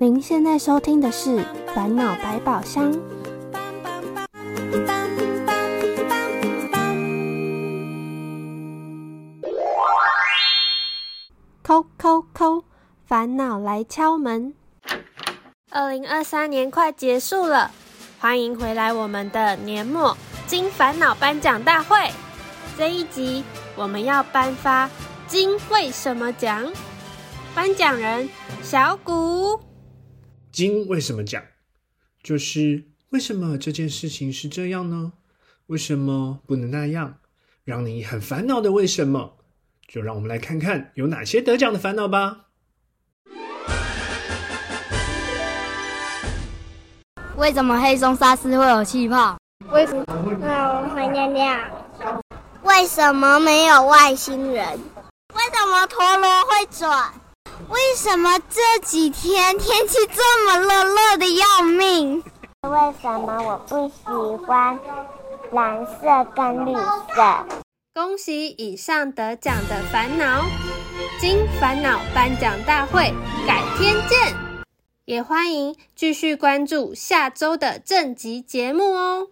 [0.00, 1.38] 您现在收听的是
[1.74, 2.92] 《烦恼百宝箱》。
[11.64, 12.62] 扣扣扣，
[13.08, 14.54] 烦恼来敲门。
[15.72, 17.72] 二零二三年快结束了，
[18.20, 22.08] 欢迎回来我们的年末金烦恼颁奖大会。
[22.76, 23.42] 这一集
[23.74, 24.88] 我们要颁发
[25.26, 26.72] 金为什么奖，
[27.52, 28.28] 颁奖人
[28.62, 29.58] 小谷。
[30.58, 31.40] 金为什么讲？
[32.20, 35.12] 就是为什么这件事情是这样呢？
[35.66, 37.18] 为什么不能那样？
[37.62, 39.36] 让你很烦恼的为什么？
[39.86, 42.46] 就让我们来看看有哪些得奖的烦恼吧。
[47.36, 49.38] 为什么黑松沙司会有气泡？
[49.70, 52.24] 为什么我会尿尿？
[52.64, 54.66] 为什么没有外星人？
[55.34, 57.12] 为什么陀螺会转？
[57.68, 62.22] 为什么这几天天气这么热，热的要命？
[62.62, 64.78] 为什么我不喜欢
[65.52, 67.46] 蓝色跟绿色？
[67.94, 70.44] 恭喜以上得奖的烦恼，
[71.20, 73.12] 金烦恼颁奖大会
[73.46, 74.34] 改天见，
[75.04, 79.28] 也欢迎继续关注下周的正集节目哦。